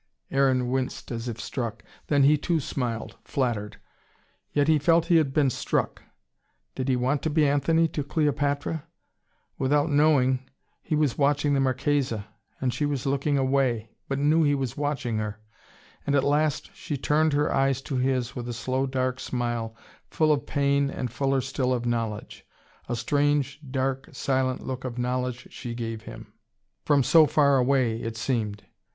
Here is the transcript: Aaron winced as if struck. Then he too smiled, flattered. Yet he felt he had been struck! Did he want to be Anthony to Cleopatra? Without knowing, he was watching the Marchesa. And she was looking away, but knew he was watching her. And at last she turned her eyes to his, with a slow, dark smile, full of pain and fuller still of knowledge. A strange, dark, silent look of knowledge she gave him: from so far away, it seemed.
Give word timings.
Aaron 0.31 0.69
winced 0.71 1.11
as 1.11 1.27
if 1.27 1.39
struck. 1.39 1.83
Then 2.07 2.23
he 2.23 2.35
too 2.35 2.59
smiled, 2.59 3.17
flattered. 3.23 3.79
Yet 4.51 4.67
he 4.67 4.79
felt 4.79 5.05
he 5.05 5.17
had 5.17 5.31
been 5.31 5.51
struck! 5.51 6.01
Did 6.73 6.89
he 6.89 6.95
want 6.95 7.21
to 7.21 7.29
be 7.29 7.47
Anthony 7.47 7.87
to 7.89 8.03
Cleopatra? 8.03 8.87
Without 9.59 9.91
knowing, 9.91 10.49
he 10.81 10.95
was 10.95 11.19
watching 11.19 11.53
the 11.53 11.59
Marchesa. 11.59 12.25
And 12.59 12.73
she 12.73 12.83
was 12.83 13.05
looking 13.05 13.37
away, 13.37 13.91
but 14.07 14.17
knew 14.17 14.41
he 14.41 14.55
was 14.55 14.75
watching 14.75 15.19
her. 15.19 15.39
And 16.07 16.15
at 16.15 16.23
last 16.23 16.71
she 16.75 16.97
turned 16.97 17.33
her 17.33 17.53
eyes 17.53 17.79
to 17.83 17.97
his, 17.97 18.35
with 18.35 18.49
a 18.49 18.53
slow, 18.53 18.87
dark 18.87 19.19
smile, 19.19 19.75
full 20.09 20.31
of 20.31 20.47
pain 20.47 20.89
and 20.89 21.11
fuller 21.11 21.41
still 21.41 21.71
of 21.75 21.85
knowledge. 21.85 22.43
A 22.89 22.95
strange, 22.95 23.59
dark, 23.69 24.09
silent 24.13 24.65
look 24.65 24.83
of 24.83 24.97
knowledge 24.97 25.49
she 25.53 25.75
gave 25.75 26.01
him: 26.01 26.33
from 26.85 27.03
so 27.03 27.27
far 27.27 27.57
away, 27.57 28.01
it 28.01 28.17
seemed. 28.17 28.63